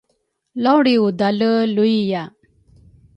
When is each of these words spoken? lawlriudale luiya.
lawlriudale 0.63 1.51
luiya. 1.75 2.23